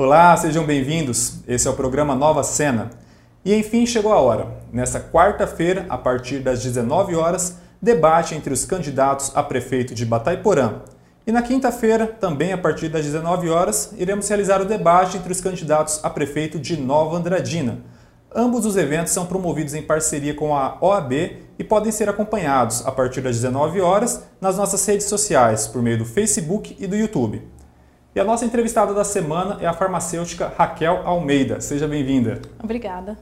Olá, 0.00 0.36
sejam 0.36 0.64
bem-vindos. 0.64 1.40
Esse 1.48 1.66
é 1.66 1.70
o 1.72 1.74
programa 1.74 2.14
Nova 2.14 2.44
Cena. 2.44 2.90
E 3.44 3.52
enfim 3.52 3.84
chegou 3.84 4.12
a 4.12 4.20
hora. 4.20 4.46
Nesta 4.72 5.00
quarta-feira, 5.00 5.86
a 5.88 5.98
partir 5.98 6.38
das 6.38 6.62
19 6.62 7.16
horas, 7.16 7.56
debate 7.82 8.32
entre 8.36 8.52
os 8.52 8.64
candidatos 8.64 9.32
a 9.34 9.42
prefeito 9.42 9.96
de 9.96 10.06
Bataiporã. 10.06 10.82
E 11.26 11.32
na 11.32 11.42
quinta-feira, 11.42 12.06
também 12.06 12.52
a 12.52 12.58
partir 12.58 12.88
das 12.88 13.04
19 13.04 13.50
horas, 13.50 13.92
iremos 13.98 14.28
realizar 14.28 14.62
o 14.62 14.66
debate 14.66 15.16
entre 15.16 15.32
os 15.32 15.40
candidatos 15.40 15.98
a 16.04 16.08
prefeito 16.08 16.60
de 16.60 16.76
Nova 16.76 17.16
Andradina. 17.16 17.80
Ambos 18.32 18.66
os 18.66 18.76
eventos 18.76 19.12
são 19.12 19.26
promovidos 19.26 19.74
em 19.74 19.82
parceria 19.82 20.32
com 20.32 20.54
a 20.54 20.78
OAB 20.80 21.12
e 21.58 21.64
podem 21.64 21.90
ser 21.90 22.08
acompanhados 22.08 22.86
a 22.86 22.92
partir 22.92 23.20
das 23.20 23.34
19 23.34 23.80
horas 23.80 24.22
nas 24.40 24.56
nossas 24.56 24.86
redes 24.86 25.08
sociais, 25.08 25.66
por 25.66 25.82
meio 25.82 25.98
do 25.98 26.04
Facebook 26.04 26.76
e 26.78 26.86
do 26.86 26.94
YouTube. 26.94 27.57
E 28.14 28.20
a 28.20 28.24
nossa 28.24 28.44
entrevistada 28.44 28.94
da 28.94 29.04
semana 29.04 29.58
é 29.60 29.66
a 29.66 29.72
farmacêutica 29.74 30.52
Raquel 30.56 31.06
Almeida. 31.06 31.60
Seja 31.60 31.86
bem-vinda. 31.86 32.40
Obrigada. 32.62 33.18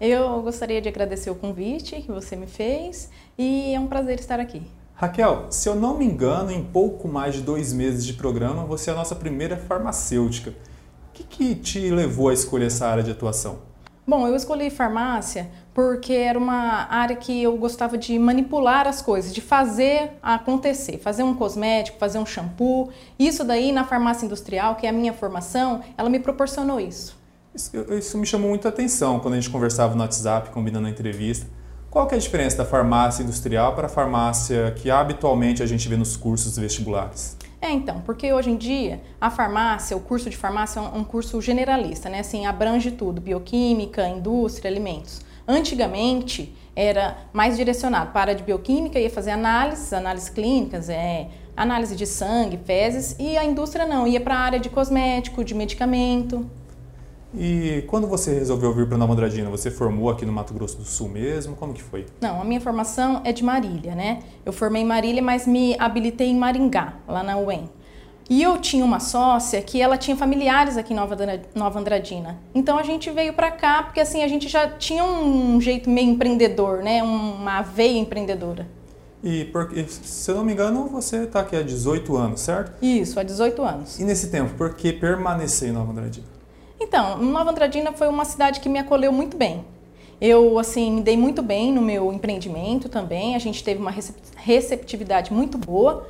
Eu 0.00 0.40
gostaria 0.40 0.80
de 0.80 0.88
agradecer 0.88 1.30
o 1.30 1.34
convite 1.34 2.00
que 2.00 2.10
você 2.10 2.36
me 2.36 2.46
fez 2.46 3.10
e 3.36 3.74
é 3.74 3.80
um 3.80 3.86
prazer 3.86 4.18
estar 4.18 4.38
aqui. 4.38 4.62
Raquel, 4.94 5.46
se 5.50 5.68
eu 5.68 5.74
não 5.74 5.98
me 5.98 6.04
engano, 6.04 6.52
em 6.52 6.62
pouco 6.62 7.08
mais 7.08 7.34
de 7.34 7.42
dois 7.42 7.72
meses 7.72 8.06
de 8.06 8.12
programa, 8.14 8.64
você 8.64 8.90
é 8.90 8.92
a 8.92 8.96
nossa 8.96 9.16
primeira 9.16 9.56
farmacêutica. 9.56 10.50
O 10.50 11.12
que, 11.12 11.24
que 11.24 11.54
te 11.56 11.90
levou 11.90 12.28
a 12.28 12.34
escolher 12.34 12.66
essa 12.66 12.86
área 12.86 13.02
de 13.02 13.10
atuação? 13.10 13.58
Bom, 14.06 14.28
eu 14.28 14.36
escolhi 14.36 14.68
farmácia 14.68 15.50
porque 15.72 16.12
era 16.12 16.38
uma 16.38 16.86
área 16.90 17.16
que 17.16 17.42
eu 17.42 17.56
gostava 17.56 17.96
de 17.96 18.18
manipular 18.18 18.86
as 18.86 19.00
coisas, 19.00 19.34
de 19.34 19.40
fazer 19.40 20.12
acontecer, 20.22 20.98
fazer 20.98 21.22
um 21.22 21.34
cosmético, 21.34 21.98
fazer 21.98 22.18
um 22.18 22.26
shampoo. 22.26 22.90
Isso 23.18 23.42
daí 23.42 23.72
na 23.72 23.82
farmácia 23.82 24.26
industrial, 24.26 24.76
que 24.76 24.86
é 24.86 24.90
a 24.90 24.92
minha 24.92 25.12
formação, 25.12 25.82
ela 25.96 26.10
me 26.10 26.20
proporcionou 26.20 26.78
isso. 26.78 27.16
Isso, 27.54 27.70
isso 27.94 28.18
me 28.18 28.26
chamou 28.26 28.50
muita 28.50 28.68
atenção 28.68 29.18
quando 29.20 29.34
a 29.34 29.36
gente 29.40 29.50
conversava 29.50 29.94
no 29.94 30.02
WhatsApp, 30.02 30.50
combinando 30.50 30.86
a 30.86 30.90
entrevista. 30.90 31.46
Qual 31.90 32.06
que 32.06 32.14
é 32.14 32.18
a 32.18 32.20
diferença 32.20 32.56
da 32.56 32.64
farmácia 32.64 33.22
industrial 33.22 33.74
para 33.74 33.86
a 33.86 33.88
farmácia 33.88 34.72
que 34.76 34.90
habitualmente 34.90 35.62
a 35.62 35.66
gente 35.66 35.88
vê 35.88 35.96
nos 35.96 36.16
cursos 36.16 36.58
vestibulares? 36.58 37.36
É, 37.64 37.70
então, 37.70 38.02
porque 38.02 38.30
hoje 38.30 38.50
em 38.50 38.58
dia 38.58 39.00
a 39.18 39.30
farmácia, 39.30 39.96
o 39.96 40.00
curso 40.00 40.28
de 40.28 40.36
farmácia 40.36 40.80
é 40.80 40.82
um 40.82 41.02
curso 41.02 41.40
generalista, 41.40 42.10
né? 42.10 42.18
Assim, 42.18 42.44
abrange 42.44 42.90
tudo, 42.90 43.22
bioquímica, 43.22 44.06
indústria, 44.06 44.70
alimentos. 44.70 45.22
Antigamente 45.48 46.54
era 46.76 47.16
mais 47.32 47.56
direcionado 47.56 48.12
para 48.12 48.32
a 48.32 48.34
de 48.34 48.42
bioquímica, 48.42 49.00
ia 49.00 49.08
fazer 49.08 49.30
análises, 49.30 49.94
análises 49.94 50.28
clínicas, 50.28 50.90
é, 50.90 51.28
análise 51.56 51.96
de 51.96 52.04
sangue, 52.04 52.60
fezes, 52.66 53.16
e 53.18 53.34
a 53.38 53.44
indústria 53.46 53.86
não, 53.86 54.06
ia 54.06 54.20
para 54.20 54.34
a 54.34 54.40
área 54.40 54.60
de 54.60 54.68
cosmético, 54.68 55.42
de 55.42 55.54
medicamento. 55.54 56.44
E 57.36 57.82
quando 57.88 58.06
você 58.06 58.32
resolveu 58.32 58.72
vir 58.72 58.86
para 58.86 58.96
Nova 58.96 59.12
Andradina, 59.12 59.50
você 59.50 59.70
formou 59.70 60.08
aqui 60.10 60.24
no 60.24 60.32
Mato 60.32 60.54
Grosso 60.54 60.76
do 60.76 60.84
Sul 60.84 61.08
mesmo? 61.08 61.56
Como 61.56 61.72
que 61.72 61.82
foi? 61.82 62.06
Não, 62.20 62.40
a 62.40 62.44
minha 62.44 62.60
formação 62.60 63.20
é 63.24 63.32
de 63.32 63.42
Marília, 63.42 63.94
né? 63.94 64.20
Eu 64.44 64.52
formei 64.52 64.82
em 64.82 64.84
Marília, 64.84 65.22
mas 65.22 65.46
me 65.46 65.76
habilitei 65.78 66.28
em 66.28 66.36
Maringá, 66.36 66.94
lá 67.08 67.22
na 67.22 67.36
UEM. 67.36 67.68
E 68.28 68.42
eu 68.42 68.56
tinha 68.58 68.84
uma 68.84 69.00
sócia 69.00 69.60
que 69.60 69.82
ela 69.82 69.98
tinha 69.98 70.16
familiares 70.16 70.76
aqui 70.76 70.92
em 70.94 70.96
Nova, 70.96 71.16
Nova 71.54 71.78
Andradina. 71.78 72.38
Então 72.54 72.78
a 72.78 72.82
gente 72.82 73.10
veio 73.10 73.34
para 73.34 73.50
cá 73.50 73.82
porque 73.82 74.00
assim 74.00 74.22
a 74.22 74.28
gente 74.28 74.48
já 74.48 74.68
tinha 74.68 75.04
um 75.04 75.60
jeito 75.60 75.90
meio 75.90 76.10
empreendedor, 76.10 76.82
né? 76.82 77.02
Uma 77.02 77.60
veia 77.60 77.98
empreendedora. 77.98 78.66
E 79.22 79.46
porque, 79.46 79.84
se 79.88 80.30
eu 80.30 80.36
não 80.36 80.44
me 80.44 80.52
engano, 80.52 80.86
você 80.86 81.24
está 81.24 81.40
aqui 81.40 81.56
há 81.56 81.62
18 81.62 82.14
anos, 82.16 82.40
certo? 82.40 82.72
Isso, 82.84 83.18
há 83.18 83.22
18 83.22 83.62
anos. 83.62 83.98
E 83.98 84.04
nesse 84.04 84.28
tempo, 84.28 84.54
por 84.54 84.74
que 84.74 84.92
permanecer 84.92 85.70
em 85.70 85.72
Nova 85.72 85.92
Andradina? 85.92 86.33
Então, 86.84 87.16
Nova 87.16 87.50
Andradina 87.50 87.92
foi 87.92 88.08
uma 88.08 88.26
cidade 88.26 88.60
que 88.60 88.68
me 88.68 88.78
acolheu 88.78 89.10
muito 89.10 89.38
bem. 89.38 89.64
Eu, 90.20 90.58
assim, 90.58 90.92
me 90.92 91.00
dei 91.00 91.16
muito 91.16 91.42
bem 91.42 91.72
no 91.72 91.80
meu 91.80 92.12
empreendimento 92.12 92.88
também. 92.90 93.34
A 93.34 93.38
gente 93.38 93.64
teve 93.64 93.80
uma 93.80 93.92
receptividade 94.36 95.32
muito 95.32 95.56
boa. 95.56 96.06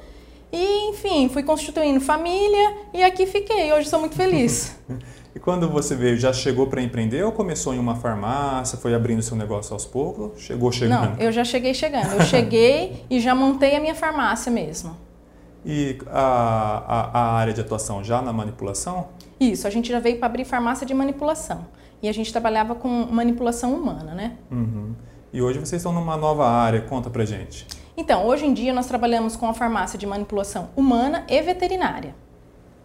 E, 0.52 0.90
enfim, 0.90 1.28
fui 1.28 1.42
constituindo 1.42 2.00
família 2.00 2.76
e 2.92 3.02
aqui 3.02 3.24
fiquei. 3.24 3.72
Hoje 3.72 3.88
sou 3.88 4.00
muito 4.00 4.16
feliz. 4.16 4.76
e 5.34 5.38
quando 5.38 5.68
você 5.68 5.94
veio, 5.94 6.16
já 6.16 6.32
chegou 6.32 6.66
para 6.66 6.82
empreender 6.82 7.22
ou 7.24 7.30
começou 7.30 7.72
em 7.72 7.78
uma 7.78 7.94
farmácia, 7.94 8.76
foi 8.76 8.94
abrindo 8.94 9.22
seu 9.22 9.36
negócio 9.36 9.72
aos 9.72 9.86
poucos? 9.86 10.42
Chegou 10.42 10.72
chegando? 10.72 11.16
Não, 11.16 11.20
eu 11.20 11.30
já 11.30 11.44
cheguei 11.44 11.72
chegando. 11.72 12.12
Eu 12.14 12.22
cheguei 12.22 13.04
e 13.08 13.20
já 13.20 13.34
montei 13.34 13.76
a 13.76 13.80
minha 13.80 13.94
farmácia 13.94 14.50
mesmo. 14.50 15.03
E 15.64 15.98
a, 16.08 16.82
a, 16.86 17.18
a 17.18 17.32
área 17.34 17.52
de 17.52 17.60
atuação 17.60 18.04
já 18.04 18.20
na 18.20 18.32
manipulação? 18.32 19.08
Isso, 19.40 19.66
a 19.66 19.70
gente 19.70 19.90
já 19.90 19.98
veio 19.98 20.18
para 20.18 20.26
abrir 20.26 20.44
farmácia 20.44 20.86
de 20.86 20.92
manipulação. 20.92 21.66
E 22.02 22.08
a 22.08 22.12
gente 22.12 22.30
trabalhava 22.30 22.74
com 22.74 22.88
manipulação 22.88 23.74
humana, 23.74 24.14
né? 24.14 24.36
Uhum. 24.50 24.94
E 25.32 25.40
hoje 25.40 25.58
vocês 25.58 25.80
estão 25.80 25.92
numa 25.92 26.16
nova 26.16 26.46
área, 26.46 26.82
conta 26.82 27.08
pra 27.08 27.24
gente. 27.24 27.66
Então, 27.96 28.26
hoje 28.26 28.44
em 28.44 28.52
dia 28.52 28.72
nós 28.72 28.86
trabalhamos 28.86 29.36
com 29.36 29.48
a 29.48 29.54
farmácia 29.54 29.98
de 29.98 30.06
manipulação 30.06 30.68
humana 30.76 31.24
e 31.28 31.40
veterinária. 31.40 32.14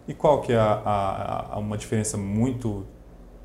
E 0.08 0.14
qual 0.14 0.40
que 0.40 0.52
é 0.52 0.58
a, 0.58 0.82
a, 0.84 1.54
a 1.54 1.58
uma 1.58 1.76
diferença 1.76 2.16
muito 2.16 2.86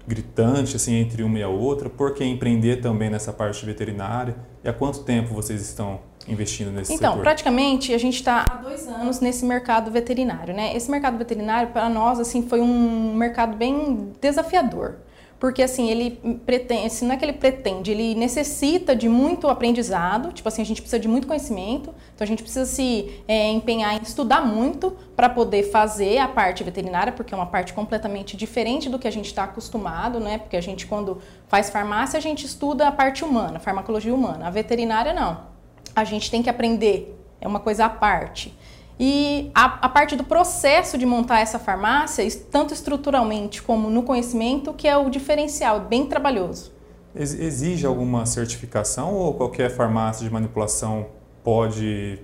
gritante 0.07 0.75
assim 0.75 0.95
entre 0.95 1.23
uma 1.23 1.39
e 1.39 1.43
a 1.43 1.47
outra? 1.47 1.89
Por 1.89 2.13
que 2.13 2.23
empreender 2.23 2.77
também 2.77 3.09
nessa 3.09 3.33
parte 3.33 3.65
veterinária? 3.65 4.35
E 4.63 4.69
há 4.69 4.73
quanto 4.73 5.03
tempo 5.03 5.33
vocês 5.33 5.61
estão 5.61 5.99
investindo 6.27 6.71
nesse 6.71 6.93
então, 6.93 7.11
setor? 7.11 7.23
praticamente 7.23 7.93
a 7.93 7.97
gente 7.97 8.15
está 8.15 8.45
há 8.49 8.55
dois 8.55 8.87
anos 8.87 9.19
nesse 9.19 9.45
mercado 9.45 9.91
veterinário, 9.91 10.55
né? 10.55 10.75
Esse 10.75 10.89
mercado 10.89 11.17
veterinário 11.17 11.71
para 11.71 11.87
nós 11.87 12.19
assim 12.19 12.47
foi 12.47 12.61
um 12.61 13.13
mercado 13.15 13.55
bem 13.55 14.11
desafiador. 14.19 14.95
Porque 15.39 15.61
assim, 15.61 15.89
ele 15.89 16.11
pretende, 16.45 16.85
assim, 16.85 17.05
não 17.05 17.13
é 17.13 17.17
que 17.17 17.25
ele 17.25 17.33
pretende, 17.33 17.91
ele 17.91 18.15
necessita 18.15 18.95
de 18.95 19.09
muito 19.09 19.47
aprendizado, 19.47 20.31
tipo 20.31 20.47
assim, 20.47 20.61
a 20.61 20.65
gente 20.65 20.81
precisa 20.81 20.99
de 20.99 21.07
muito 21.07 21.27
conhecimento, 21.27 21.93
então 22.15 22.23
a 22.23 22.25
gente 22.25 22.41
precisa 22.41 22.65
se 22.65 23.21
é, 23.27 23.51
empenhar 23.51 23.93
em 23.95 24.01
estudar 24.01 24.41
muito 24.41 24.95
para 25.15 25.27
poder 25.27 25.63
fazer 25.63 26.19
a 26.19 26.27
parte 26.27 26.63
veterinária, 26.63 27.11
porque 27.11 27.33
é 27.33 27.37
uma 27.37 27.45
parte 27.45 27.73
completamente 27.73 28.37
diferente 28.37 28.89
do 28.89 28.97
que 28.97 29.07
a 29.07 29.11
gente 29.11 29.25
está 29.25 29.43
acostumado, 29.43 30.19
né? 30.19 30.37
Porque 30.37 30.55
a 30.55 30.61
gente, 30.61 30.87
quando 30.87 31.21
faz 31.47 31.69
farmácia, 31.69 32.17
a 32.17 32.21
gente 32.21 32.45
estuda 32.45 32.87
a 32.87 32.91
parte 32.91 33.23
humana, 33.23 33.59
farmacologia 33.59 34.15
humana. 34.15 34.47
A 34.47 34.49
veterinária 34.49 35.13
não 35.13 35.55
a 35.95 36.03
gente 36.03 36.29
tem 36.29 36.43
que 36.43 36.49
aprender, 36.49 37.17
é 37.39 37.47
uma 37.47 37.59
coisa 37.59 37.85
à 37.85 37.89
parte. 37.89 38.55
E 38.99 39.51
a, 39.53 39.85
a, 39.85 39.89
parte 39.89 40.15
do 40.15 40.23
processo 40.23 40.97
de 40.97 41.05
montar 41.05 41.41
essa 41.41 41.59
farmácia, 41.59 42.25
tanto 42.49 42.73
estruturalmente 42.73 43.61
como 43.61 43.89
no 43.89 44.03
conhecimento, 44.03 44.73
que 44.73 44.87
é 44.87 44.95
o 44.95 45.09
diferencial, 45.09 45.81
bem 45.81 46.05
trabalhoso. 46.05 46.73
Exige 47.13 47.85
alguma 47.85 48.25
certificação 48.25 49.13
ou 49.13 49.33
qualquer 49.33 49.69
farmácia 49.69 50.25
de 50.25 50.33
manipulação 50.33 51.07
pode 51.43 52.19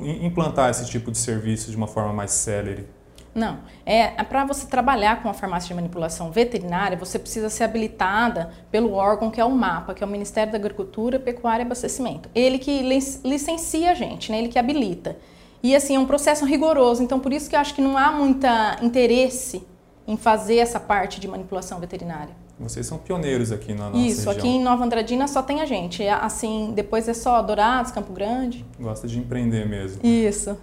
implantar 0.00 0.70
esse 0.70 0.86
tipo 0.86 1.10
de 1.10 1.18
serviço 1.18 1.70
de 1.70 1.76
uma 1.76 1.86
forma 1.86 2.12
mais 2.12 2.32
célere? 2.32 2.88
Não. 3.34 3.60
É, 3.86 4.20
é 4.20 4.24
para 4.24 4.44
você 4.44 4.66
trabalhar 4.66 5.22
com 5.22 5.28
a 5.28 5.34
farmácia 5.34 5.68
de 5.68 5.74
manipulação 5.74 6.30
veterinária, 6.30 6.96
você 6.96 7.18
precisa 7.18 7.48
ser 7.48 7.64
habilitada 7.64 8.50
pelo 8.70 8.92
órgão 8.92 9.30
que 9.30 9.40
é 9.40 9.44
o 9.44 9.50
MAPA, 9.50 9.94
que 9.94 10.04
é 10.04 10.06
o 10.06 10.10
Ministério 10.10 10.52
da 10.52 10.58
Agricultura, 10.58 11.18
Pecuária 11.18 11.62
e 11.62 11.66
Abastecimento. 11.66 12.28
Ele 12.34 12.58
que 12.58 12.82
licencia 13.24 13.90
a 13.92 13.94
gente, 13.94 14.30
né? 14.30 14.38
ele 14.38 14.48
que 14.48 14.58
habilita. 14.58 15.16
E 15.62 15.76
assim, 15.76 15.96
é 15.96 15.98
um 15.98 16.06
processo 16.06 16.44
rigoroso, 16.44 17.02
então 17.02 17.20
por 17.20 17.32
isso 17.32 17.48
que 17.48 17.54
eu 17.54 17.60
acho 17.60 17.74
que 17.74 17.80
não 17.80 17.96
há 17.96 18.10
muito 18.10 18.46
interesse 18.82 19.62
em 20.06 20.16
fazer 20.16 20.56
essa 20.56 20.80
parte 20.80 21.20
de 21.20 21.28
manipulação 21.28 21.78
veterinária. 21.78 22.34
Vocês 22.58 22.86
são 22.86 22.98
pioneiros 22.98 23.50
aqui 23.50 23.74
na 23.74 23.90
nossa 23.90 23.98
Isso, 23.98 24.26
região. 24.28 24.32
aqui 24.32 24.48
em 24.48 24.62
Nova 24.62 24.84
Andradina 24.84 25.26
só 25.26 25.42
tem 25.42 25.60
a 25.60 25.66
gente. 25.66 26.02
É, 26.02 26.12
assim, 26.12 26.72
depois 26.74 27.08
é 27.08 27.14
só 27.14 27.40
Dourados, 27.42 27.90
Campo 27.90 28.12
Grande. 28.12 28.64
Gosta 28.78 29.08
de 29.08 29.18
empreender 29.18 29.68
mesmo. 29.68 30.04
Isso. 30.04 30.56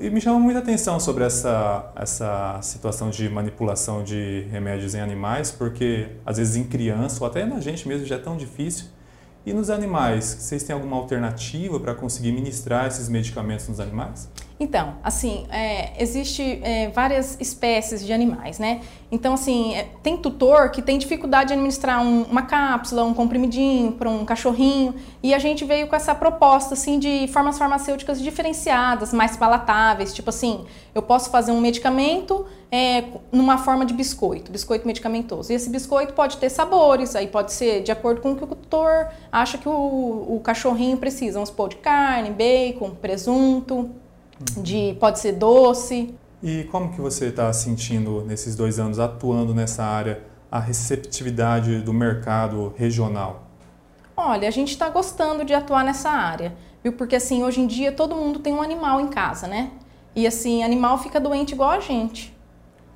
E 0.00 0.10
me 0.10 0.20
chama 0.20 0.38
muita 0.38 0.60
atenção 0.60 1.00
sobre 1.00 1.24
essa, 1.24 1.90
essa 1.96 2.60
situação 2.62 3.10
de 3.10 3.28
manipulação 3.28 4.04
de 4.04 4.46
remédios 4.52 4.94
em 4.94 5.00
animais, 5.00 5.50
porque 5.50 6.06
às 6.24 6.36
vezes 6.36 6.54
em 6.54 6.62
criança 6.62 7.16
ou 7.20 7.26
até 7.28 7.44
na 7.44 7.58
gente 7.58 7.88
mesmo 7.88 8.06
já 8.06 8.14
é 8.14 8.18
tão 8.18 8.36
difícil. 8.36 8.86
E 9.46 9.52
nos 9.52 9.70
animais, 9.70 10.24
vocês 10.24 10.64
têm 10.64 10.74
alguma 10.74 10.96
alternativa 10.96 11.78
para 11.78 11.94
conseguir 11.94 12.32
ministrar 12.32 12.88
esses 12.88 13.08
medicamentos 13.08 13.68
nos 13.68 13.78
animais? 13.78 14.28
Então, 14.58 14.94
assim, 15.04 15.46
é, 15.50 15.92
existe 16.02 16.60
é, 16.62 16.88
várias 16.88 17.36
espécies 17.38 18.04
de 18.04 18.10
animais, 18.10 18.58
né? 18.58 18.80
Então, 19.12 19.34
assim, 19.34 19.74
é, 19.74 19.86
tem 20.02 20.16
tutor 20.16 20.70
que 20.70 20.80
tem 20.80 20.96
dificuldade 20.96 21.48
de 21.48 21.52
administrar 21.52 22.02
um, 22.02 22.22
uma 22.22 22.42
cápsula, 22.42 23.04
um 23.04 23.12
comprimidinho 23.12 23.92
para 23.92 24.08
um 24.08 24.24
cachorrinho, 24.24 24.94
e 25.22 25.34
a 25.34 25.38
gente 25.38 25.62
veio 25.64 25.86
com 25.86 25.94
essa 25.94 26.14
proposta, 26.14 26.72
assim, 26.72 26.98
de 26.98 27.28
formas 27.28 27.58
farmacêuticas 27.58 28.18
diferenciadas, 28.18 29.12
mais 29.12 29.36
palatáveis, 29.36 30.14
tipo 30.14 30.30
assim, 30.30 30.64
eu 30.94 31.02
posso 31.02 31.28
fazer 31.28 31.52
um 31.52 31.60
medicamento 31.60 32.46
é, 32.72 33.04
numa 33.30 33.58
forma 33.58 33.84
de 33.84 33.92
biscoito, 33.92 34.50
biscoito 34.50 34.86
medicamentoso. 34.86 35.52
E 35.52 35.54
esse 35.54 35.68
biscoito 35.68 36.14
pode 36.14 36.38
ter 36.38 36.48
sabores, 36.48 37.14
aí 37.14 37.26
pode 37.26 37.52
ser 37.52 37.82
de 37.82 37.92
acordo 37.92 38.22
com 38.22 38.32
o 38.32 38.36
que 38.36 38.44
o 38.44 38.46
tutor 38.46 39.08
acha 39.30 39.58
que 39.58 39.68
o, 39.68 39.72
o 39.72 40.40
cachorrinho 40.42 40.96
precisa, 40.96 41.34
vamos 41.34 41.50
supor, 41.50 41.68
de 41.68 41.76
carne, 41.76 42.30
bacon, 42.30 42.90
presunto, 42.90 43.90
de 44.58 44.96
pode 45.00 45.18
ser 45.18 45.32
doce. 45.32 46.14
E 46.42 46.64
como 46.64 46.92
que 46.92 47.00
você 47.00 47.26
está 47.26 47.52
sentindo 47.52 48.22
nesses 48.24 48.54
dois 48.54 48.78
anos 48.78 48.98
atuando 48.98 49.54
nessa 49.54 49.84
área 49.84 50.22
a 50.50 50.60
receptividade 50.60 51.80
do 51.80 51.92
mercado 51.92 52.72
regional? 52.76 53.46
Olha, 54.16 54.48
a 54.48 54.50
gente 54.50 54.70
está 54.70 54.88
gostando 54.88 55.44
de 55.44 55.52
atuar 55.52 55.84
nessa 55.84 56.10
área, 56.10 56.54
viu? 56.82 56.92
Porque 56.92 57.16
assim, 57.16 57.42
hoje 57.42 57.60
em 57.60 57.66
dia 57.66 57.92
todo 57.92 58.14
mundo 58.14 58.38
tem 58.38 58.52
um 58.52 58.62
animal 58.62 59.00
em 59.00 59.08
casa, 59.08 59.46
né? 59.46 59.72
E 60.14 60.26
assim, 60.26 60.62
animal 60.62 60.98
fica 60.98 61.20
doente 61.20 61.52
igual 61.52 61.70
a 61.70 61.80
gente. 61.80 62.34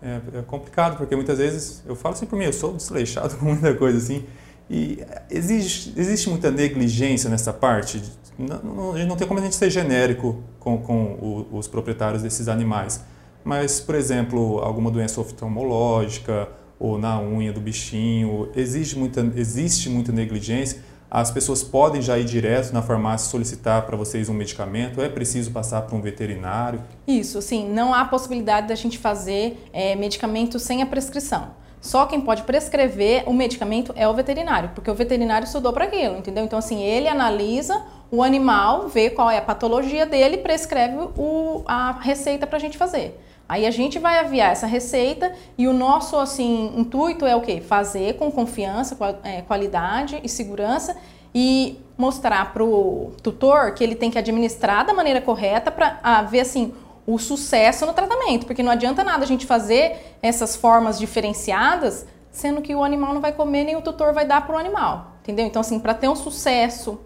É, 0.02 0.20
é 0.38 0.42
complicado, 0.42 0.96
porque 0.96 1.14
muitas 1.14 1.36
vezes, 1.36 1.82
eu 1.86 1.94
falo 1.94 2.14
assim 2.14 2.24
por 2.24 2.38
mim, 2.38 2.46
eu 2.46 2.52
sou 2.52 2.72
desleixado 2.72 3.36
com 3.38 3.44
muita 3.44 3.74
coisa 3.74 3.98
assim, 3.98 4.24
e 4.70 5.04
existe, 5.28 5.92
existe 5.96 6.30
muita 6.30 6.50
negligência 6.50 7.28
nessa 7.28 7.52
parte. 7.52 8.02
Não, 8.40 8.62
não, 8.62 9.06
não 9.06 9.16
tem 9.16 9.26
como 9.26 9.40
a 9.40 9.42
gente 9.42 9.54
ser 9.54 9.70
genérico 9.70 10.42
com, 10.58 10.78
com 10.78 11.46
o, 11.52 11.58
os 11.58 11.68
proprietários 11.68 12.22
desses 12.22 12.48
animais. 12.48 13.04
Mas, 13.44 13.80
por 13.80 13.94
exemplo, 13.94 14.58
alguma 14.58 14.90
doença 14.90 15.20
oftalmológica 15.20 16.48
ou 16.78 16.98
na 16.98 17.20
unha 17.20 17.52
do 17.52 17.60
bichinho, 17.60 18.48
existe 18.56 18.98
muita, 18.98 19.20
existe 19.34 19.88
muita 19.88 20.12
negligência 20.12 20.80
as 21.10 21.28
pessoas 21.28 21.60
podem 21.64 22.00
já 22.00 22.16
ir 22.16 22.24
direto 22.24 22.72
na 22.72 22.82
farmácia 22.82 23.28
solicitar 23.28 23.84
para 23.84 23.96
vocês 23.96 24.28
um 24.28 24.32
medicamento? 24.32 25.02
É 25.02 25.08
preciso 25.08 25.50
passar 25.50 25.82
para 25.82 25.96
um 25.96 26.00
veterinário? 26.00 26.80
Isso, 27.04 27.42
sim. 27.42 27.68
Não 27.68 27.92
há 27.92 28.04
possibilidade 28.04 28.68
da 28.68 28.76
gente 28.76 28.96
fazer 28.96 29.58
é, 29.72 29.96
medicamento 29.96 30.60
sem 30.60 30.82
a 30.82 30.86
prescrição. 30.86 31.50
Só 31.80 32.04
quem 32.04 32.20
pode 32.20 32.42
prescrever 32.42 33.22
o 33.26 33.32
medicamento 33.32 33.92
é 33.96 34.06
o 34.06 34.12
veterinário, 34.12 34.70
porque 34.74 34.90
o 34.90 34.94
veterinário 34.94 35.46
estudou 35.46 35.72
para 35.72 35.86
aquilo, 35.86 36.18
entendeu? 36.18 36.44
Então, 36.44 36.58
assim, 36.58 36.82
ele 36.82 37.08
analisa 37.08 37.82
o 38.10 38.22
animal, 38.22 38.88
vê 38.88 39.08
qual 39.08 39.30
é 39.30 39.38
a 39.38 39.42
patologia 39.42 40.04
dele 40.04 40.38
prescreve 40.38 40.96
o, 41.16 41.62
a 41.66 41.92
receita 41.92 42.46
para 42.46 42.56
a 42.56 42.60
gente 42.60 42.76
fazer. 42.76 43.18
Aí 43.48 43.66
a 43.66 43.70
gente 43.70 43.98
vai 43.98 44.18
aviar 44.18 44.52
essa 44.52 44.66
receita 44.66 45.32
e 45.58 45.66
o 45.66 45.72
nosso 45.72 46.16
assim 46.16 46.72
intuito 46.76 47.26
é 47.26 47.34
o 47.34 47.40
quê? 47.40 47.60
Fazer 47.60 48.14
com 48.14 48.30
confiança, 48.30 48.96
é, 49.24 49.42
qualidade 49.42 50.20
e 50.22 50.28
segurança 50.28 50.96
e 51.34 51.76
mostrar 51.98 52.52
para 52.52 52.62
o 52.62 53.12
tutor 53.22 53.72
que 53.74 53.82
ele 53.82 53.96
tem 53.96 54.08
que 54.08 54.18
administrar 54.18 54.86
da 54.86 54.94
maneira 54.94 55.20
correta 55.20 55.70
para 55.70 56.22
ver 56.22 56.40
assim 56.40 56.72
o 57.12 57.18
sucesso 57.18 57.86
no 57.86 57.92
tratamento, 57.92 58.46
porque 58.46 58.62
não 58.62 58.72
adianta 58.72 59.02
nada 59.04 59.24
a 59.24 59.26
gente 59.26 59.46
fazer 59.46 60.16
essas 60.22 60.56
formas 60.56 60.98
diferenciadas, 60.98 62.06
sendo 62.30 62.60
que 62.60 62.74
o 62.74 62.82
animal 62.82 63.14
não 63.14 63.20
vai 63.20 63.32
comer 63.32 63.64
nem 63.64 63.76
o 63.76 63.82
tutor 63.82 64.12
vai 64.12 64.26
dar 64.26 64.46
para 64.46 64.54
o 64.54 64.58
animal, 64.58 65.12
entendeu? 65.22 65.46
Então 65.46 65.60
assim, 65.60 65.78
para 65.78 65.94
ter 65.94 66.08
um 66.08 66.16
sucesso 66.16 67.00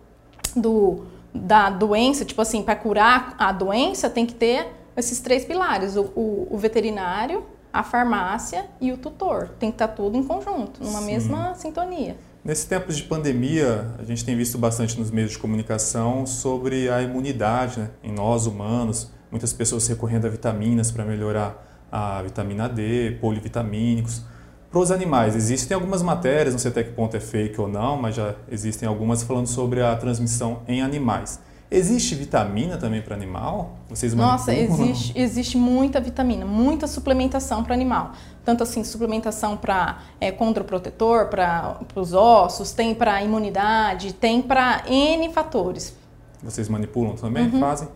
do 0.55 1.07
da 1.35 1.69
doença, 1.69 2.25
tipo 2.25 2.41
assim, 2.41 2.63
para 2.63 2.77
curar 2.77 3.35
a 3.39 3.51
doença, 3.51 4.09
tem 4.09 4.25
que 4.25 4.35
ter 4.35 4.69
esses 4.97 5.21
três 5.21 5.45
pilares: 5.45 5.97
o, 5.97 6.03
o, 6.15 6.49
o, 6.51 6.57
veterinário, 6.57 7.45
a 7.73 7.83
farmácia 7.83 8.67
e 8.81 8.93
o 8.93 8.97
tutor. 8.97 9.49
Tem 9.59 9.71
que 9.71 9.75
estar 9.75 9.89
tá 9.89 9.95
tudo 9.95 10.17
em 10.17 10.23
conjunto, 10.23 10.83
numa 10.83 11.01
Sim. 11.01 11.07
mesma 11.07 11.55
sintonia. 11.55 12.17
Nesse 12.45 12.69
tempo 12.69 12.93
de 12.93 13.03
pandemia, 13.03 13.95
a 13.99 14.05
gente 14.05 14.25
tem 14.25 14.37
visto 14.37 14.59
bastante 14.59 14.99
nos 14.99 15.11
meios 15.11 15.33
de 15.33 15.39
comunicação 15.39 16.27
sobre 16.27 16.91
a 16.91 17.03
imunidade 17.03 17.81
né, 17.81 17.91
em 18.03 18.13
nós 18.13 18.47
humanos. 18.47 19.11
Muitas 19.35 19.53
pessoas 19.53 19.85
recorrendo 19.89 20.29
a 20.29 20.31
vitaminas 20.31 20.93
para 20.93 21.05
melhorar 21.05 21.89
a 21.91 22.23
vitamina 22.23 22.69
D, 22.69 23.19
polivitamínicos. 23.21 24.23
Para 24.71 24.79
os 24.79 24.93
animais, 24.93 25.35
existem 25.35 25.75
algumas 25.75 26.03
matérias, 26.03 26.55
não 26.55 26.59
sei 26.61 26.71
até 26.71 26.85
que 26.85 26.93
ponto 26.93 27.17
é 27.17 27.21
fake 27.21 27.61
ou 27.61 27.67
não, 27.67 28.01
mas 28.01 28.15
já 28.15 28.37
existem 28.49 28.89
algumas 28.89 29.25
falando 29.25 29.49
sobre 29.49 29.83
a 29.83 29.97
transmissão 29.97 30.61
em 30.69 30.83
animais. 30.83 31.41
Existe 31.69 32.15
vitamina 32.15 32.77
também 32.77 33.03
para 33.03 33.17
animal? 33.17 33.77
Vocês 33.89 34.15
Nossa, 34.15 34.55
existe, 34.55 35.13
existe 35.19 35.57
muita 35.57 36.01
vitamina, 36.01 36.47
muita 36.47 36.87
suplementação 36.87 37.65
para 37.65 37.75
animal. 37.75 38.13
Tanto 38.45 38.63
assim, 38.63 38.85
suplementação 38.85 39.57
para 39.57 39.99
é, 40.21 40.31
protetor, 40.31 41.27
para 41.27 41.81
os 41.97 42.13
ossos, 42.15 42.71
tem 42.71 42.95
para 42.95 43.21
imunidade, 43.21 44.13
tem 44.13 44.41
para 44.41 44.85
N 44.89 45.33
fatores. 45.33 45.93
Vocês 46.41 46.69
manipulam 46.69 47.17
também? 47.17 47.49
Uhum. 47.49 47.59
Fazem? 47.59 47.89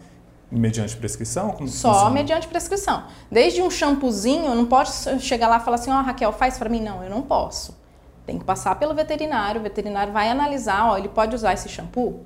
Mediante 0.50 0.96
prescrição? 0.96 1.50
Como 1.50 1.68
Só 1.68 1.92
funciona? 1.92 2.10
mediante 2.10 2.48
prescrição. 2.48 3.04
Desde 3.30 3.60
um 3.60 3.70
shampoozinho, 3.70 4.54
não 4.54 4.64
pode 4.64 4.90
chegar 5.20 5.48
lá 5.48 5.58
e 5.58 5.60
falar 5.60 5.76
assim, 5.76 5.90
ó, 5.90 6.00
oh, 6.00 6.02
Raquel, 6.02 6.32
faz 6.32 6.56
para 6.56 6.70
mim. 6.70 6.80
Não, 6.80 7.02
eu 7.02 7.10
não 7.10 7.20
posso. 7.20 7.76
Tem 8.24 8.38
que 8.38 8.44
passar 8.44 8.74
pelo 8.78 8.94
veterinário, 8.94 9.60
o 9.60 9.64
veterinário 9.64 10.12
vai 10.12 10.28
analisar, 10.28 10.90
ó, 10.90 10.98
ele 10.98 11.08
pode 11.08 11.34
usar 11.34 11.54
esse 11.54 11.68
shampoo? 11.68 12.24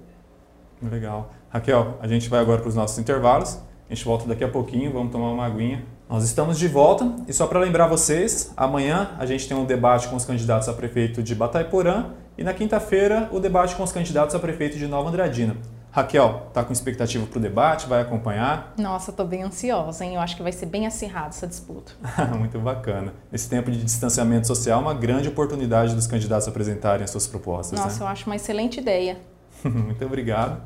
Legal. 0.83 1.31
Raquel, 1.49 1.99
a 2.01 2.09
gente 2.09 2.29
vai 2.29 2.41
agora 2.41 2.61
para 2.61 2.69
os 2.69 2.75
nossos 2.75 2.99
intervalos. 2.99 3.59
A 3.89 3.95
gente 3.95 4.05
volta 4.05 4.27
daqui 4.27 4.43
a 4.43 4.49
pouquinho, 4.49 4.93
vamos 4.93 5.13
tomar 5.13 5.31
uma 5.31 5.45
aguinha. 5.45 5.85
Nós 6.09 6.25
estamos 6.25 6.59
de 6.59 6.67
volta 6.67 7.11
e 7.29 7.33
só 7.33 7.47
para 7.47 7.61
lembrar 7.61 7.87
vocês, 7.87 8.53
amanhã 8.57 9.11
a 9.19 9.27
gente 9.27 9.49
tem 9.49 9.57
um 9.57 9.65
debate 9.65 10.09
com 10.09 10.17
os 10.17 10.25
candidatos 10.25 10.69
a 10.69 10.73
prefeito 10.73 11.23
de 11.23 11.35
Bataiporã 11.35 12.11
e 12.37 12.43
na 12.43 12.53
quinta-feira 12.53 13.29
o 13.33 13.39
debate 13.39 13.77
com 13.77 13.83
os 13.83 13.93
candidatos 13.93 14.35
a 14.35 14.39
prefeito 14.39 14.79
de 14.79 14.87
Nova 14.87 15.09
Andradina. 15.09 15.57
Raquel, 15.93 16.47
tá 16.55 16.65
com 16.65 16.73
expectativa 16.73 17.27
para 17.27 17.39
o 17.39 17.43
debate? 17.43 17.87
Vai 17.87 18.01
acompanhar? 18.01 18.73
Nossa, 18.79 19.11
estou 19.11 19.27
bem 19.27 19.43
ansiosa, 19.43 20.03
hein? 20.03 20.15
Eu 20.15 20.23
acho 20.23 20.35
que 20.35 20.43
vai 20.43 20.51
ser 20.51 20.65
bem 20.65 20.87
acirrado 20.87 21.29
essa 21.29 21.47
disputa. 21.47 21.93
Muito 22.39 22.59
bacana. 22.59 23.13
Nesse 23.31 23.47
tempo 23.47 23.71
de 23.71 23.85
distanciamento 23.85 24.47
social, 24.47 24.81
uma 24.81 24.95
grande 24.95 25.29
oportunidade 25.29 25.95
dos 25.95 26.07
candidatos 26.07 26.49
apresentarem 26.49 27.05
as 27.05 27.11
suas 27.11 27.27
propostas. 27.27 27.79
Nossa, 27.79 28.01
né? 28.01 28.07
eu 28.07 28.07
acho 28.07 28.25
uma 28.25 28.37
excelente 28.37 28.81
ideia. 28.81 29.19
Muito 29.63 30.03
obrigado. 30.03 30.63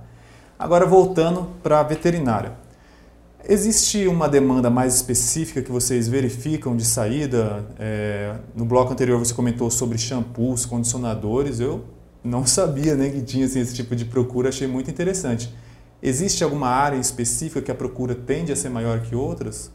Agora, 0.57 0.87
voltando 0.87 1.51
para 1.61 1.81
a 1.81 1.83
veterinária. 1.83 2.53
Existe 3.49 4.07
uma 4.07 4.29
demanda 4.29 4.71
mais 4.71 4.95
específica 4.95 5.61
que 5.61 5.73
vocês 5.73 6.07
verificam 6.07 6.77
de 6.77 6.85
saída? 6.85 7.65
É, 7.81 8.37
no 8.55 8.65
bloco 8.65 8.93
anterior 8.93 9.19
você 9.19 9.35
comentou 9.35 9.73
sobre 9.73 9.99
shampoos, 9.99 10.65
condicionadores. 10.65 11.59
Eu 11.59 11.96
não 12.27 12.45
sabia 12.45 12.95
nem 12.95 13.11
que 13.11 13.23
tinha 13.23 13.47
assim, 13.47 13.61
esse 13.61 13.75
tipo 13.75 13.95
de 13.95 14.05
procura, 14.05 14.49
achei 14.49 14.67
muito 14.67 14.91
interessante. 14.91 15.53
Existe 16.03 16.45
alguma 16.45 16.69
área 16.69 16.97
específica 16.97 17.63
que 17.63 17.71
a 17.71 17.75
procura 17.75 18.15
tende 18.15 18.53
a 18.53 18.57
ser 18.57 18.69
maior 18.69 19.01
que 19.01 19.15
outras? 19.15 19.73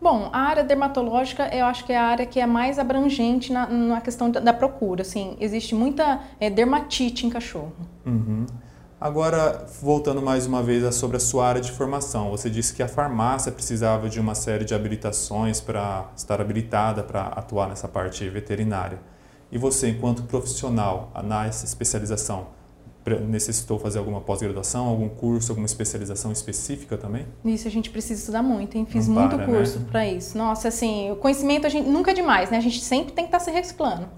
Bom, 0.00 0.28
a 0.32 0.38
área 0.38 0.62
dermatológica 0.62 1.48
eu 1.54 1.64
acho 1.64 1.84
que 1.84 1.92
é 1.92 1.96
a 1.96 2.04
área 2.04 2.26
que 2.26 2.38
é 2.38 2.46
mais 2.46 2.78
abrangente 2.78 3.52
na, 3.52 3.66
na 3.66 4.00
questão 4.00 4.30
da, 4.30 4.38
da 4.38 4.52
procura. 4.52 5.02
Assim, 5.02 5.36
existe 5.40 5.74
muita 5.74 6.20
é, 6.38 6.50
dermatite 6.50 7.26
em 7.26 7.30
cachorro. 7.30 7.72
Uhum. 8.04 8.44
Agora, 9.00 9.66
voltando 9.82 10.22
mais 10.22 10.46
uma 10.46 10.62
vez 10.62 10.94
sobre 10.94 11.16
a 11.16 11.20
sua 11.20 11.46
área 11.46 11.60
de 11.60 11.72
formação, 11.72 12.30
você 12.30 12.48
disse 12.48 12.72
que 12.74 12.82
a 12.82 12.88
farmácia 12.88 13.50
precisava 13.50 14.08
de 14.08 14.20
uma 14.20 14.34
série 14.34 14.64
de 14.64 14.74
habilitações 14.74 15.60
para 15.60 16.10
estar 16.16 16.40
habilitada 16.40 17.02
para 17.02 17.22
atuar 17.24 17.68
nessa 17.68 17.88
parte 17.88 18.28
veterinária. 18.28 18.98
E 19.50 19.58
você, 19.58 19.88
enquanto 19.88 20.24
profissional 20.24 21.12
nessa 21.24 21.64
especialização, 21.64 22.48
necessitou 23.28 23.78
fazer 23.78 23.98
alguma 23.98 24.20
pós-graduação, 24.20 24.86
algum 24.86 25.08
curso, 25.08 25.52
alguma 25.52 25.66
especialização 25.66 26.32
específica 26.32 26.96
também? 26.96 27.26
Isso 27.44 27.68
a 27.68 27.70
gente 27.70 27.90
precisa 27.90 28.20
estudar 28.20 28.42
muito, 28.42 28.76
hein? 28.76 28.86
Fiz 28.88 29.06
Não 29.06 29.20
muito 29.20 29.36
para, 29.36 29.46
curso 29.46 29.78
né? 29.78 29.86
para 29.90 30.06
isso. 30.06 30.38
Nossa, 30.38 30.68
assim, 30.68 31.10
o 31.10 31.16
conhecimento 31.16 31.66
a 31.66 31.70
gente 31.70 31.88
nunca 31.88 32.12
é 32.12 32.14
demais, 32.14 32.50
né? 32.50 32.56
A 32.56 32.62
gente 32.62 32.80
sempre 32.80 33.12
tem 33.12 33.24
que 33.24 33.28
estar 33.28 33.38
tá 33.38 33.44
se 33.44 33.50
reciclando. 33.50 34.08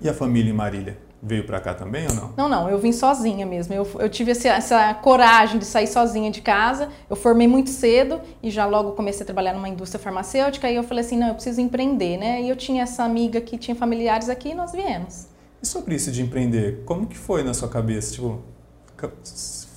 E 0.00 0.08
a 0.08 0.14
família 0.14 0.50
em 0.50 0.54
Marília? 0.54 0.98
Veio 1.22 1.44
para 1.44 1.60
cá 1.60 1.74
também 1.74 2.06
ou 2.08 2.14
não? 2.14 2.32
Não, 2.34 2.48
não, 2.48 2.70
eu 2.70 2.78
vim 2.78 2.92
sozinha 2.92 3.44
mesmo. 3.44 3.74
Eu, 3.74 3.86
eu 3.98 4.08
tive 4.08 4.30
essa, 4.30 4.48
essa, 4.48 4.94
coragem 4.94 5.58
de 5.58 5.66
sair 5.66 5.86
sozinha 5.86 6.30
de 6.30 6.40
casa. 6.40 6.88
Eu 7.10 7.16
formei 7.16 7.46
muito 7.46 7.68
cedo 7.68 8.20
e 8.42 8.50
já 8.50 8.64
logo 8.64 8.92
comecei 8.92 9.22
a 9.22 9.26
trabalhar 9.26 9.52
numa 9.52 9.68
indústria 9.68 10.02
farmacêutica. 10.02 10.70
E 10.70 10.76
eu 10.76 10.82
falei 10.82 11.04
assim: 11.04 11.18
não, 11.18 11.28
eu 11.28 11.34
preciso 11.34 11.60
empreender, 11.60 12.16
né? 12.16 12.40
E 12.40 12.48
eu 12.48 12.56
tinha 12.56 12.84
essa 12.84 13.04
amiga 13.04 13.38
que 13.40 13.58
tinha 13.58 13.74
familiares 13.74 14.30
aqui 14.30 14.50
e 14.50 14.54
nós 14.54 14.72
viemos. 14.72 15.26
E 15.62 15.66
sobre 15.66 15.94
isso 15.94 16.10
de 16.10 16.22
empreender, 16.22 16.82
como 16.86 17.06
que 17.06 17.18
foi 17.18 17.42
na 17.42 17.52
sua 17.52 17.68
cabeça? 17.68 18.14
Tipo, 18.14 18.40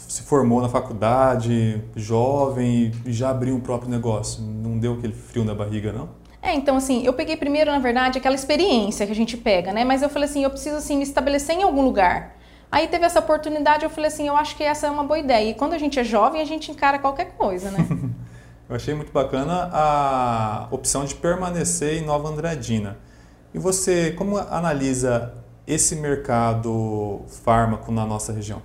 se 0.07 0.21
formou 0.21 0.61
na 0.61 0.69
faculdade, 0.69 1.83
jovem 1.95 2.91
e 3.05 3.11
já 3.11 3.31
abriu 3.31 3.55
um 3.55 3.59
próprio 3.59 3.89
negócio. 3.89 4.41
Não 4.41 4.77
deu 4.77 4.93
aquele 4.93 5.13
frio 5.13 5.43
na 5.43 5.53
barriga, 5.53 5.91
não? 5.91 6.22
É, 6.43 6.53
então 6.53 6.75
assim, 6.75 7.05
eu 7.05 7.13
peguei 7.13 7.37
primeiro, 7.37 7.71
na 7.71 7.79
verdade, 7.79 8.17
aquela 8.17 8.35
experiência 8.35 9.05
que 9.05 9.13
a 9.13 9.15
gente 9.15 9.37
pega, 9.37 9.71
né? 9.71 9.85
Mas 9.85 10.01
eu 10.01 10.09
falei 10.09 10.27
assim, 10.27 10.43
eu 10.43 10.49
preciso 10.49 10.75
assim 10.75 10.97
me 10.97 11.03
estabelecer 11.03 11.55
em 11.55 11.63
algum 11.63 11.81
lugar. 11.81 12.35
Aí 12.69 12.89
teve 12.89 13.05
essa 13.05 13.19
oportunidade, 13.19 13.85
eu 13.85 13.89
falei 13.89 14.09
assim, 14.09 14.27
eu 14.27 14.35
acho 14.35 14.57
que 14.57 14.63
essa 14.63 14.87
é 14.87 14.91
uma 14.91 15.05
boa 15.05 15.17
ideia. 15.17 15.51
E 15.51 15.53
quando 15.53 15.71
a 15.71 15.77
gente 15.77 15.97
é 15.97 16.03
jovem, 16.03 16.41
a 16.41 16.45
gente 16.45 16.69
encara 16.69 16.99
qualquer 16.99 17.31
coisa, 17.37 17.71
né? 17.71 17.87
eu 18.67 18.75
achei 18.75 18.93
muito 18.93 19.13
bacana 19.13 19.69
a 19.71 20.67
opção 20.69 21.05
de 21.05 21.15
permanecer 21.15 22.01
em 22.01 22.05
Nova 22.05 22.27
Andradina. 22.27 22.97
E 23.53 23.59
você, 23.59 24.11
como 24.11 24.37
analisa 24.37 25.33
esse 25.65 25.95
mercado 25.95 27.21
fármaco 27.45 27.89
na 27.89 28.05
nossa 28.05 28.33
região? 28.33 28.61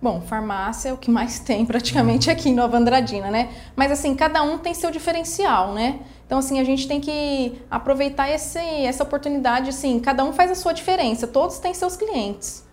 Bom, 0.00 0.20
farmácia 0.20 0.90
é 0.90 0.92
o 0.92 0.96
que 0.96 1.10
mais 1.10 1.40
tem 1.40 1.66
praticamente 1.66 2.30
aqui 2.30 2.50
em 2.50 2.54
Nova 2.54 2.76
Andradina, 2.76 3.30
né? 3.30 3.50
Mas 3.74 3.90
assim, 3.90 4.14
cada 4.14 4.42
um 4.42 4.56
tem 4.56 4.72
seu 4.72 4.92
diferencial, 4.92 5.74
né? 5.74 6.00
Então 6.24 6.38
assim, 6.38 6.60
a 6.60 6.64
gente 6.64 6.86
tem 6.86 7.00
que 7.00 7.60
aproveitar 7.68 8.30
esse, 8.30 8.58
essa 8.58 9.02
oportunidade, 9.02 9.70
assim, 9.70 9.98
cada 9.98 10.24
um 10.24 10.32
faz 10.32 10.52
a 10.52 10.54
sua 10.54 10.72
diferença, 10.72 11.26
todos 11.26 11.58
têm 11.58 11.74
seus 11.74 11.96
clientes. 11.96 12.64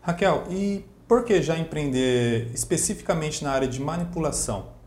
Raquel, 0.00 0.44
e 0.48 0.84
por 1.08 1.24
que 1.24 1.42
já 1.42 1.58
empreender 1.58 2.50
especificamente 2.54 3.42
na 3.42 3.50
área 3.50 3.66
de 3.66 3.80
manipulação? 3.80 4.79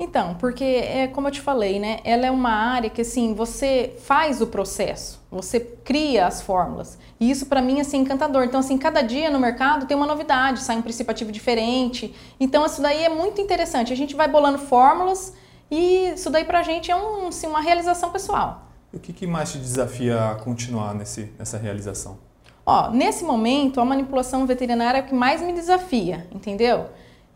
Então, 0.00 0.34
porque 0.34 0.62
é 0.64 1.08
como 1.08 1.26
eu 1.26 1.32
te 1.32 1.40
falei, 1.40 1.80
né? 1.80 1.98
Ela 2.04 2.26
é 2.26 2.30
uma 2.30 2.52
área 2.52 2.88
que 2.88 3.00
assim, 3.00 3.34
você 3.34 3.96
faz 4.04 4.40
o 4.40 4.46
processo, 4.46 5.20
você 5.28 5.58
cria 5.58 6.26
as 6.26 6.40
fórmulas. 6.40 6.96
E 7.18 7.28
isso 7.28 7.46
para 7.46 7.60
mim 7.60 7.80
assim, 7.80 7.98
é 7.98 8.00
encantador. 8.02 8.44
Então, 8.44 8.60
assim, 8.60 8.78
cada 8.78 9.02
dia 9.02 9.28
no 9.28 9.40
mercado 9.40 9.86
tem 9.86 9.96
uma 9.96 10.06
novidade, 10.06 10.60
sai 10.60 10.76
um 10.76 10.82
princípio 10.82 11.10
ativo 11.10 11.32
diferente. 11.32 12.14
Então, 12.38 12.64
isso 12.64 12.80
daí 12.80 13.02
é 13.04 13.08
muito 13.08 13.40
interessante. 13.40 13.92
A 13.92 13.96
gente 13.96 14.14
vai 14.14 14.28
bolando 14.28 14.58
fórmulas 14.58 15.34
e 15.68 16.10
isso 16.14 16.30
daí 16.30 16.44
pra 16.44 16.62
gente 16.62 16.90
é 16.90 16.96
um, 16.96 17.28
assim, 17.28 17.48
uma 17.48 17.60
realização 17.60 18.10
pessoal. 18.10 18.68
E 18.92 18.96
o 18.96 19.00
que, 19.00 19.12
que 19.12 19.26
mais 19.26 19.50
te 19.50 19.58
desafia 19.58 20.30
a 20.30 20.34
continuar 20.36 20.94
nesse, 20.94 21.32
nessa 21.36 21.58
realização? 21.58 22.18
Ó, 22.64 22.90
nesse 22.90 23.24
momento, 23.24 23.80
a 23.80 23.84
manipulação 23.84 24.46
veterinária 24.46 24.98
é 24.98 25.00
o 25.00 25.04
que 25.04 25.14
mais 25.14 25.40
me 25.42 25.52
desafia, 25.52 26.26
entendeu? 26.30 26.86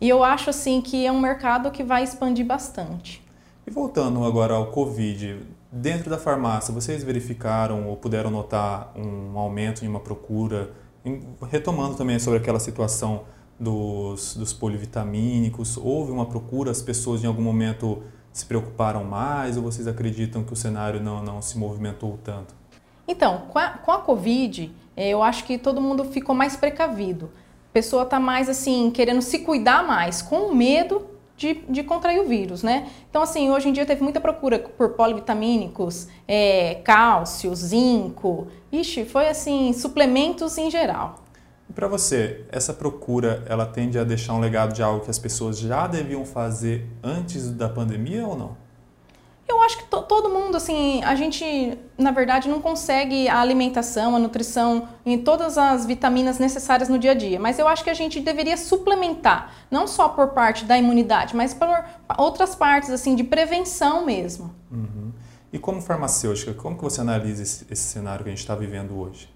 E 0.03 0.09
eu 0.09 0.25
acho 0.25 0.51
assim 0.51 0.81
que 0.81 1.07
é 1.07 1.13
um 1.13 1.21
mercado 1.21 1.71
que 1.71 1.85
vai 1.85 2.03
expandir 2.03 2.45
bastante. 2.45 3.23
E 3.65 3.71
voltando 3.71 4.25
agora 4.25 4.53
ao 4.53 4.67
Covid, 4.73 5.47
dentro 5.71 6.11
da 6.11 6.19
farmácia, 6.19 6.75
vocês 6.75 7.05
verificaram 7.05 7.87
ou 7.89 7.97
puderam 7.97 8.29
notar 8.29 8.93
um 8.97 9.39
aumento 9.39 9.85
em 9.85 9.89
uma 9.89 10.01
procura? 10.01 10.73
Retomando 11.49 11.95
também 11.95 12.19
sobre 12.19 12.41
aquela 12.41 12.59
situação 12.59 13.23
dos, 13.61 14.35
dos 14.35 14.53
polivitamínicos, 14.53 15.77
houve 15.77 16.11
uma 16.11 16.27
procura, 16.27 16.73
as 16.73 16.83
pessoas 16.83 17.23
em 17.23 17.29
algum 17.29 17.43
momento 17.43 18.03
se 18.33 18.45
preocuparam 18.45 19.05
mais 19.05 19.57
ou 19.57 19.63
vocês 19.63 19.87
acreditam 19.87 20.43
que 20.43 20.53
o 20.53 20.57
cenário 20.57 21.01
não, 21.01 21.23
não 21.23 21.41
se 21.41 21.57
movimentou 21.57 22.19
tanto? 22.25 22.57
Então, 23.07 23.43
com 23.51 23.59
a, 23.61 23.69
com 23.69 23.93
a 23.93 23.99
Covid, 23.99 24.75
eh, 24.97 25.11
eu 25.11 25.23
acho 25.23 25.45
que 25.45 25.59
todo 25.59 25.81
mundo 25.81 26.05
ficou 26.07 26.35
mais 26.35 26.57
precavido 26.57 27.31
pessoa 27.73 28.03
está 28.03 28.21
mais 28.21 28.49
assim, 28.49 28.91
querendo 28.91 29.23
se 29.23 29.41
cuidar 29.41 29.87
mais, 29.87 30.21
com 30.21 30.55
medo 30.55 31.07
de, 31.37 31.55
de, 31.69 31.83
contrair 31.83 32.21
o 32.21 32.29
vírus, 32.29 32.63
né? 32.63 32.89
Então, 33.11 33.23
assim, 33.23 33.51
hoje 33.51 33.69
em 33.69 33.73
dia 33.73 33.85
teve 33.85 34.03
muita 34.03 34.21
procura 34.21 34.59
por 34.59 34.91
polivitamínicos, 34.91 36.07
é, 36.29 36.77
cálcio, 36.85 37.55
zinco. 37.55 38.47
Ixi, 38.71 39.05
foi 39.05 39.29
assim, 39.29 39.73
suplementos 39.73 40.57
em 40.59 40.71
geral. 40.71 41.17
E 41.69 41.73
para 41.73 41.89
você, 41.89 42.45
essa 42.51 42.73
procura, 42.73 43.43
ela 43.49 43.67
tende 43.67 43.99
a 43.99 44.05
deixar 44.05 44.35
um 44.35 44.41
legado 44.41 44.73
de 44.73 44.83
algo 44.83 45.05
que 45.05 45.11
as 45.11 45.19
pessoas 45.19 45.59
já 45.59 45.87
deviam 45.87 46.25
fazer 46.25 46.87
antes 47.03 47.51
da 47.51 47.69
pandemia 47.69 48.27
ou 48.27 48.37
não? 48.37 48.62
Eu 49.49 49.61
acho 49.63 49.79
que 49.79 49.85
todo 49.85 50.29
mundo, 50.29 50.57
assim, 50.57 51.03
a 51.05 51.15
gente, 51.15 51.79
na 51.99 52.11
verdade, 52.11 52.49
não 52.49 52.61
consegue 52.61 53.29
a 53.29 53.41
alimentação, 53.41 54.17
a 54.17 54.19
nutrição 54.19 54.89
em 55.05 55.19
todas 55.19 55.59
as 55.59 55.85
vitaminas 55.85 56.39
necessárias 56.39 56.89
no 56.89 56.99
dia 56.99 57.11
a 57.11 57.15
dia. 57.15 57.39
Mas 57.39 57.59
eu 57.59 57.69
acho 57.69 57.85
que 57.85 57.91
a 57.91 57.95
gente 57.95 58.21
deveria 58.21 58.57
suplementar, 58.57 59.53
não 59.71 59.87
só 59.87 60.09
por 60.09 60.29
parte 60.29 60.65
da 60.65 60.79
imunidade, 60.79 61.37
mas 61.37 61.53
por 61.53 61.69
outras 62.17 62.55
partes, 62.55 62.91
assim, 62.91 63.15
de 63.15 63.25
prevenção 63.25 64.07
mesmo. 64.07 64.55
Uhum. 64.71 65.13
E 65.53 65.59
como 65.59 65.83
farmacêutica, 65.83 66.55
como 66.55 66.77
que 66.77 66.83
você 66.83 67.01
analisa 67.01 67.43
esse, 67.43 67.67
esse 67.71 67.83
cenário 67.83 68.25
que 68.25 68.31
a 68.31 68.33
gente 68.33 68.41
está 68.41 68.55
vivendo 68.55 68.99
hoje? 68.99 69.29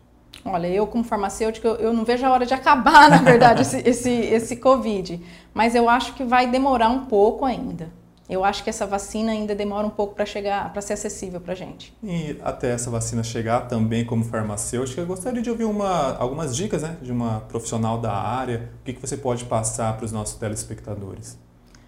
Olha, 0.45 0.67
eu 0.67 0.87
como 0.87 1.05
farmacêutica, 1.05 1.69
eu 1.69 1.93
não 1.93 2.05
vejo 2.05 2.25
a 2.25 2.31
hora 2.31 2.47
de 2.47 2.55
acabar, 2.55 3.11
na 3.11 3.19
verdade, 3.19 3.63
esse, 3.63 3.79
esse, 3.79 4.11
esse 4.11 4.57
Covid. 4.57 5.21
Mas 5.53 5.75
eu 5.75 5.89
acho 5.89 6.15
que 6.15 6.25
vai 6.25 6.47
demorar 6.47 6.89
um 6.89 7.05
pouco 7.07 7.45
ainda. 7.45 7.91
Eu 8.28 8.45
acho 8.45 8.64
que 8.64 8.71
essa 8.71 8.87
vacina 8.87 9.30
ainda 9.30 9.54
demora 9.54 9.87
um 9.87 9.90
pouco 9.90 10.14
para 10.14 10.26
chegar, 10.26 10.73
para 10.73 10.83
ser 10.83 10.95
acessível 10.95 11.40
para 11.40 11.52
a 11.52 11.56
gente. 11.56 11.97
E 12.02 12.37
até 12.42 12.73
essa 12.73 12.90
vacina 12.90 13.23
chegar, 13.23 13.68
também 13.68 14.04
como 14.04 14.25
farmacêutica, 14.25 15.00
eu 15.00 15.06
gostaria 15.06 15.40
de 15.40 15.49
ouvir 15.49 15.64
uma, 15.64 16.16
algumas 16.16 16.56
dicas 16.56 16.83
né, 16.83 16.97
de 17.00 17.12
uma 17.12 17.40
profissional 17.42 17.99
da 17.99 18.12
área. 18.12 18.71
O 18.80 18.85
que, 18.85 18.92
que 18.92 19.00
você 19.00 19.16
pode 19.16 19.45
passar 19.45 19.97
para 19.97 20.04
os 20.04 20.11
nossos 20.11 20.37
telespectadores? 20.37 21.38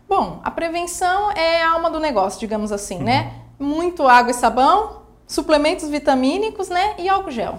Bom, 0.09 0.41
a 0.45 0.51
prevenção 0.51 1.33
é 1.33 1.63
a 1.63 1.73
alma 1.73 1.91
do 1.91 1.99
negócio, 1.99 2.39
digamos 2.39 2.71
assim, 2.71 2.99
né? 2.99 3.21
uhum. 3.21 3.27
né? 3.27 3.35
Muito 3.59 4.07
água 4.07 4.31
e 4.31 4.35
sabão, 4.35 5.03
suplementos 5.27 5.89
vitamínicos, 5.89 6.69
né? 6.69 6.95
E 6.99 7.09
álcool 7.09 7.33
gel. 7.33 7.59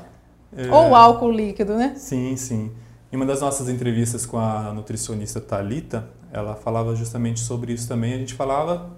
É... 0.55 0.67
Ou 0.71 0.95
álcool 0.95 1.31
líquido, 1.31 1.75
né? 1.75 1.93
Sim, 1.98 2.36
sim. 2.38 2.71
Em 3.12 3.16
uma 3.16 3.25
das 3.25 3.42
nossas 3.42 3.68
entrevistas 3.68 4.24
com 4.24 4.38
a 4.38 4.72
nutricionista 4.72 5.42
Talita, 5.42 6.08
ela 6.32 6.56
falava 6.56 6.96
justamente 6.96 7.39
sobre 7.39 7.74
isso 7.74 7.88
também. 7.88 8.13
A 8.13 8.18
gente 8.18 8.36
falava, 8.36 8.92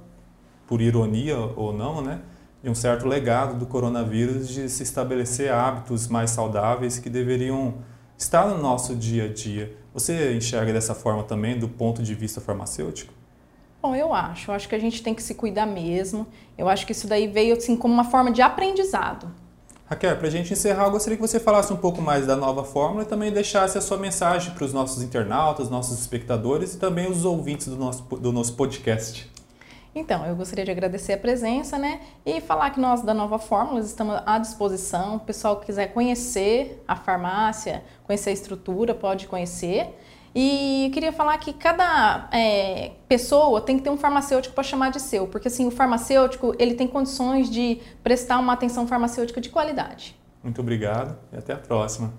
por 0.68 0.82
ironia 0.82 1.38
ou 1.38 1.72
não, 1.72 2.01
né, 2.01 2.20
de 2.62 2.70
um 2.70 2.75
certo 2.75 3.08
legado 3.08 3.58
do 3.58 3.65
coronavírus 3.65 4.50
de 4.50 4.70
se 4.70 4.84
estabelecer 4.84 5.50
hábitos 5.50 6.10
mais 6.10 6.32
saudáveis 6.32 7.00
que 7.00 7.10
deveriam 7.10 7.75
estar 8.18 8.48
no 8.48 8.62
nosso 8.62 8.98
dia 8.98 9.25
a 9.25 9.27
dia. 9.30 9.77
Você 9.94 10.36
enxerga 10.36 10.74
dessa 10.74 10.94
forma 10.94 11.24
também, 11.24 11.58
do 11.58 11.70
ponto 11.70 12.03
de 12.03 12.13
vista 12.13 12.41
farmacêutico? 12.41 13.13
Bom, 13.82 13.96
eu 13.96 14.13
acho. 14.13 14.51
Eu 14.51 14.56
acho 14.56 14.68
que 14.68 14.75
a 14.75 14.80
gente 14.80 15.01
tem 15.01 15.15
que 15.15 15.24
se 15.24 15.36
cuidar 15.36 15.65
mesmo. 15.65 16.27
Eu 16.58 16.68
acho 16.68 16.86
que 16.86 16.91
isso 16.91 17.08
daí 17.08 17.27
veio 17.27 17.56
assim 17.56 17.77
como 17.77 17.94
uma 17.94 18.03
forma 18.03 18.30
de 18.30 18.41
aprendizado. 18.41 19.32
Raquel, 19.91 20.15
para 20.15 20.27
a 20.27 20.31
gente 20.31 20.53
encerrar, 20.53 20.86
eu 20.86 20.91
gostaria 20.91 21.17
que 21.17 21.21
você 21.21 21.38
falasse 21.38 21.74
um 21.74 21.75
pouco 21.75 22.01
mais 22.01 22.25
da 22.25 22.33
nova 22.33 22.63
fórmula 22.63 23.03
e 23.03 23.05
também 23.05 23.29
deixasse 23.29 23.77
a 23.77 23.81
sua 23.81 23.98
mensagem 23.98 24.53
para 24.53 24.63
os 24.63 24.71
nossos 24.71 25.03
internautas, 25.03 25.69
nossos 25.69 26.00
espectadores 26.00 26.75
e 26.75 26.77
também 26.77 27.12
os 27.12 27.25
ouvintes 27.25 27.67
do 27.67 27.75
nosso, 27.75 28.01
do 28.03 28.31
nosso 28.31 28.53
podcast. 28.53 29.29
Então, 29.93 30.25
eu 30.25 30.33
gostaria 30.33 30.63
de 30.63 30.71
agradecer 30.71 31.12
a 31.12 31.17
presença, 31.17 31.77
né? 31.77 32.00
E 32.25 32.39
falar 32.39 32.69
que 32.69 32.79
nós 32.79 33.01
da 33.01 33.13
Nova 33.13 33.38
Fórmula 33.38 33.81
estamos 33.81 34.21
à 34.25 34.39
disposição. 34.39 35.17
O 35.17 35.19
pessoal 35.19 35.57
que 35.57 35.65
quiser 35.65 35.88
conhecer 35.88 36.81
a 36.88 36.95
farmácia, 36.95 37.83
conhecer 38.05 38.29
a 38.29 38.33
estrutura, 38.33 38.95
pode 38.95 39.27
conhecer. 39.27 39.93
E 40.33 40.89
queria 40.93 41.11
falar 41.11 41.38
que 41.38 41.51
cada 41.51 42.29
é, 42.31 42.91
pessoa 43.07 43.59
tem 43.59 43.77
que 43.77 43.83
ter 43.83 43.89
um 43.89 43.97
farmacêutico 43.97 44.55
para 44.55 44.63
chamar 44.63 44.89
de 44.89 45.01
seu, 45.01 45.27
porque 45.27 45.50
assim 45.50 45.67
o 45.67 45.71
farmacêutico 45.71 46.55
ele 46.57 46.73
tem 46.73 46.88
condições 46.88 47.50
de 47.50 47.81
prestar 48.01 48.39
uma 48.39 48.53
atenção 48.53 48.88
farmacêutica 48.88 49.41
de 49.41 49.50
qualidade. 49.50 50.15
Muito 50.41 50.61
obrigado 50.61 51.17
e 51.33 51.38
até 51.38 51.53
a 51.53 51.57
próxima. 51.57 52.13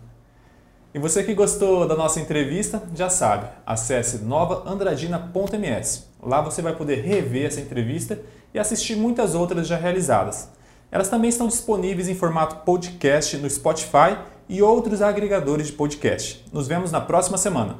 E 0.94 0.98
você 0.98 1.24
que 1.24 1.32
gostou 1.32 1.88
da 1.88 1.96
nossa 1.96 2.20
entrevista, 2.20 2.82
já 2.94 3.08
sabe, 3.08 3.46
acesse 3.64 4.18
novaandradina.ms. 4.18 6.04
Lá 6.22 6.42
você 6.42 6.60
vai 6.60 6.76
poder 6.76 6.96
rever 6.96 7.46
essa 7.46 7.60
entrevista 7.60 8.20
e 8.52 8.58
assistir 8.58 8.94
muitas 8.94 9.34
outras 9.34 9.66
já 9.66 9.76
realizadas. 9.76 10.50
Elas 10.90 11.08
também 11.08 11.30
estão 11.30 11.48
disponíveis 11.48 12.10
em 12.10 12.14
formato 12.14 12.56
podcast 12.56 13.38
no 13.38 13.48
Spotify 13.48 14.18
e 14.46 14.60
outros 14.60 15.00
agregadores 15.00 15.68
de 15.68 15.72
podcast. 15.72 16.44
Nos 16.52 16.68
vemos 16.68 16.92
na 16.92 17.00
próxima 17.00 17.38
semana. 17.38 17.78